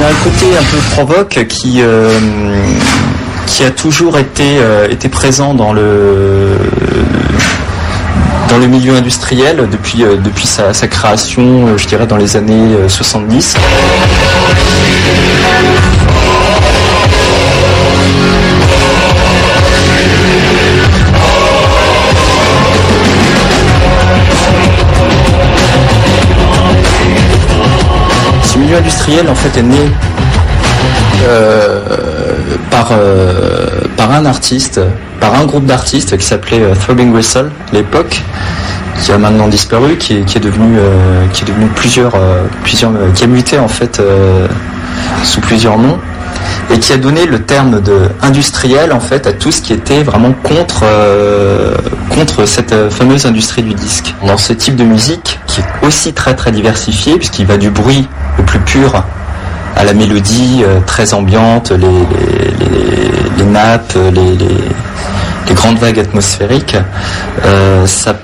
[0.00, 2.08] y a un côté un peu provoque qui euh,
[3.46, 6.56] qui a toujours été euh, été présent dans le
[8.48, 12.74] dans le milieu industriel depuis euh, depuis sa, sa création, je dirais dans les années
[12.74, 13.56] euh, 70.
[28.70, 29.90] Milieu industriel en fait est né
[31.24, 31.80] euh,
[32.70, 33.66] par, euh,
[33.96, 34.80] par un artiste,
[35.18, 38.22] par un groupe d'artistes qui s'appelait euh, Throbbing Whistle l'époque,
[39.02, 42.12] qui a maintenant disparu, qui est, devenu, euh, qui est devenu plusieurs,
[42.62, 44.00] plusieurs, qui a muté en fait
[45.24, 45.98] sous plusieurs noms
[46.70, 50.02] et qui a donné le terme de industriel en fait à tout ce qui était
[50.02, 51.74] vraiment contre euh,
[52.10, 54.14] contre cette euh, fameuse industrie du disque.
[54.24, 58.08] Dans ce type de musique qui est aussi très très diversifié puisqu'il va du bruit
[58.38, 59.04] le plus pur
[59.76, 66.76] à la mélodie euh, très ambiante, les, les, les, nappes, les, les, grandes vagues atmosphériques,
[67.86, 68.14] ça,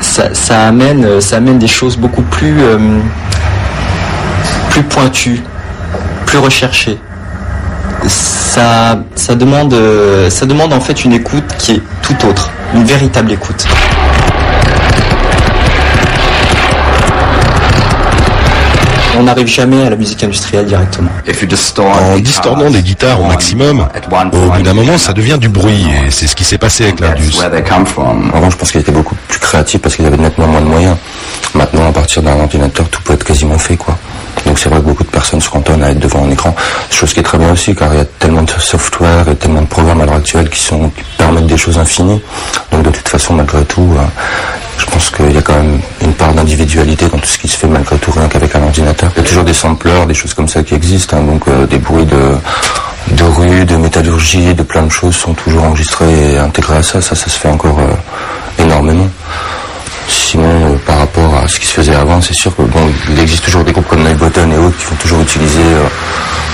[0.00, 2.56] ça, amène ça amène des choses beaucoup plus
[4.70, 5.40] plus pointues,
[6.26, 6.98] plus recherchées
[8.08, 12.84] ça, ça demande, euh, ça demande en fait une écoute qui est tout autre, une
[12.84, 13.66] véritable écoute.
[19.18, 21.08] On n'arrive jamais à la musique industrielle directement.
[22.12, 23.88] En distordant des guitares au maximum,
[24.32, 27.00] au bout d'un moment, ça devient du bruit, et c'est ce qui s'est passé avec
[27.00, 27.32] l'Indus.
[28.34, 30.96] Avant, je pense qu'il était beaucoup plus créatif parce qu'il avait nettement moins de moyens.
[31.54, 33.96] Maintenant, à partir d'un ordinateur, tout peut être quasiment fait, quoi.
[34.44, 36.54] Donc c'est vrai que beaucoup de personnes se cantonnent être devant un écran.
[36.90, 39.62] Chose qui est très bien aussi, car il y a tellement de software et tellement
[39.62, 42.20] de programmes à l'heure actuelle qui sont qui permettent des choses infinies.
[42.72, 44.02] Donc de toute façon, malgré tout, euh,
[44.78, 47.56] je pense qu'il y a quand même une part d'individualité dans tout ce qui se
[47.56, 49.10] fait malgré tout rien qu'avec un ordinateur.
[49.16, 51.66] Il y a toujours des sampleurs, des choses comme ça qui existent, hein, donc euh,
[51.66, 52.36] des bruits de
[53.12, 57.00] de rue, de métallurgie, de plein de choses sont toujours enregistrés et intégrés à ça.
[57.00, 59.08] Ça, ça se fait encore euh, énormément.
[60.08, 62.80] Sinon, euh, par rapport ce qui se faisait avant, c'est sûr que bon,
[63.10, 65.84] il existe toujours des groupes comme Night Button et autres qui vont toujours utiliser euh,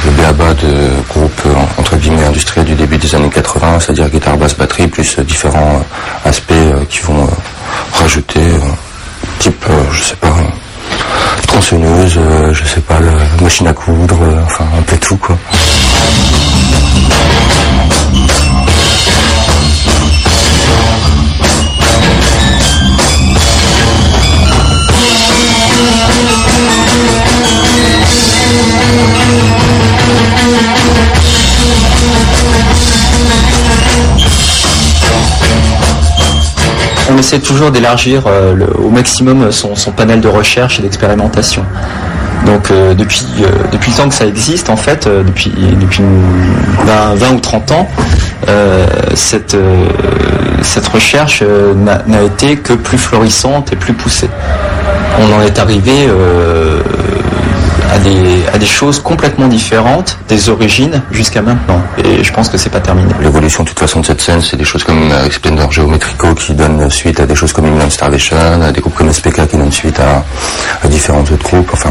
[0.04, 4.36] le BABA de groupes euh, entre guillemets industriels du début des années 80, c'est-à-dire guitare,
[4.36, 5.84] basse, batterie, plus euh, différents
[6.24, 6.52] aspects
[6.88, 7.28] qui vont
[7.94, 8.40] rajouter,
[9.38, 10.34] type, je sais pas,
[11.46, 12.18] tronçonneuse,
[12.52, 12.98] je sais pas,
[13.40, 15.36] machine à coudre, enfin un peu tout quoi.
[37.12, 41.64] On essaie toujours d'élargir euh, au maximum son, panel de recherche et d'expérimentation.
[42.46, 46.02] Donc euh, depuis, euh, depuis le temps que ça existe, en fait, depuis, depuis
[46.86, 47.88] 20, 20 ou 30 ans,
[49.14, 49.56] cette,
[50.62, 54.30] cette recherche n'a été que plus florissante et plus poussée.
[55.20, 56.08] On en est arrivé
[57.92, 61.80] à, des, choses complètement différentes des origines jusqu'à maintenant.
[62.02, 63.12] Et je pense que c'est pas terminé.
[63.20, 66.54] L'évolution de toute façon de cette scène, c'est des choses comme euh, Splendor Geometrico qui
[66.54, 69.72] donne suite à des choses comme Inland Starvation, à des groupes comme SPK qui donnent
[69.72, 70.24] suite à,
[70.88, 71.70] différents autres groupes.
[71.72, 71.90] Enfin,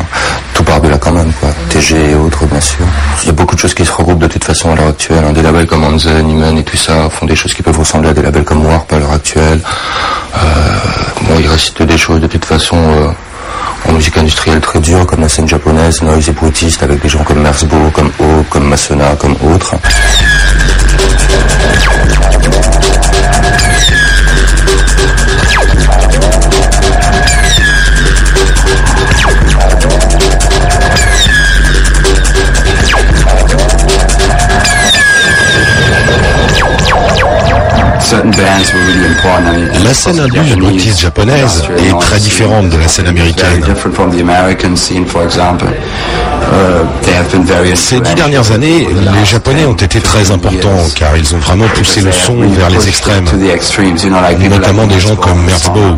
[0.53, 1.49] tout part de là quand même, quoi.
[1.69, 2.85] TG et autres, bien sûr.
[3.21, 5.23] Il y a beaucoup de choses qui se regroupent de toute façon à l'heure actuelle.
[5.27, 5.33] hein.
[5.33, 8.13] Des labels comme Hansen, Iman et tout ça font des choses qui peuvent ressembler à
[8.13, 9.59] des labels comme Warp à l'heure actuelle.
[10.35, 10.39] Euh,
[11.21, 13.10] bon, il des choses de toute façon euh,
[14.59, 18.09] très dure, comme la scène japonaise, noise et brutiste, avec des gens comme Merzbo, comme
[18.19, 19.75] O, comme Masona, comme autres.
[39.83, 43.63] La scène indus brutiste japonaise est très différente de la scène américaine.
[47.75, 52.01] Ces dix dernières années, les Japonais ont été très importants car ils ont vraiment poussé
[52.01, 53.25] le son vers les extrêmes,
[54.49, 55.97] notamment des gens comme Merzbow.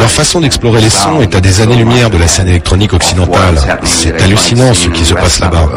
[0.00, 3.56] Leur façon d'explorer les sons est à des années-lumière de la scène électronique occidentale.
[3.84, 5.68] C'est hallucinant ce qui se passe là-bas.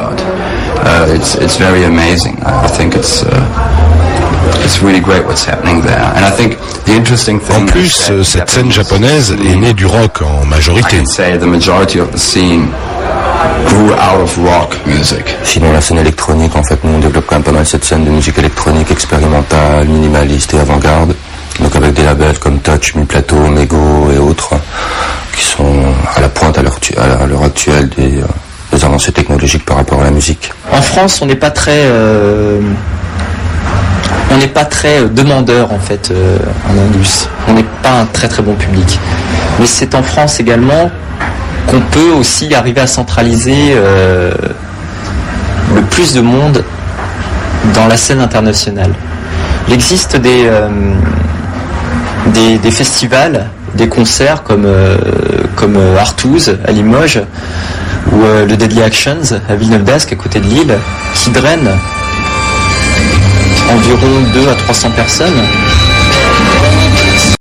[0.86, 2.38] Uh, it's it's very amazing.
[2.46, 3.28] I think it's uh,
[7.56, 10.98] En plus, euh, cette scène japonaise est née du rock en majorité.
[10.98, 12.68] I can say the majority of the scene
[13.68, 15.24] grew out of rock music.
[15.44, 18.04] Sinon, la scène électronique, en fait, nous, on développe quand même pas mal cette scène
[18.04, 21.16] de musique électronique expérimentale, minimaliste et avant-garde.
[21.62, 24.54] Donc avec des labels comme Touch, Mi Plateau, Mego et autres,
[25.36, 25.84] qui sont
[26.16, 28.26] à la pointe à l'heure actuelle des, euh,
[28.72, 29.54] des avancées technologiques.
[29.54, 30.52] logique par rapport à la musique.
[30.72, 31.86] En France, on n'est pas très
[34.38, 36.14] on n'est pas très demandeur en fait
[36.70, 37.28] en Indus.
[37.50, 39.00] On n'est pas un très très bon public.
[39.60, 40.92] Mais c'est en France également
[41.66, 43.74] qu'on peut aussi arriver à centraliser
[45.74, 46.64] le plus de monde
[47.74, 48.94] dans la scène internationale.
[49.68, 50.70] Il existe des, euh,
[52.34, 54.98] des, festivals, des concerts comme, euh,
[55.56, 57.22] comme euh, Artouze à Limoges
[58.12, 59.20] ou le Deadly Actions
[59.50, 60.74] à Villeneuve d'Ascq à côté de Lille
[61.14, 61.72] qui drainent
[63.70, 65.42] environ 2 à 300 personnes